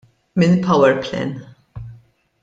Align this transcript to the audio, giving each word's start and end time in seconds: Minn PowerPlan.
Minn 0.35 0.61
PowerPlan. 0.63 1.29